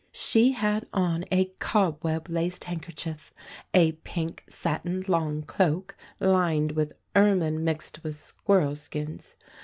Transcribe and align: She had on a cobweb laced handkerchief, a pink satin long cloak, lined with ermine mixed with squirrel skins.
She 0.13 0.53
had 0.53 0.87
on 0.95 1.25
a 1.31 1.51
cobweb 1.59 2.27
laced 2.27 2.63
handkerchief, 2.63 3.31
a 3.71 3.91
pink 3.91 4.43
satin 4.49 5.05
long 5.07 5.43
cloak, 5.43 5.95
lined 6.19 6.71
with 6.71 6.93
ermine 7.15 7.63
mixed 7.63 8.03
with 8.03 8.15
squirrel 8.15 8.75
skins. 8.75 9.35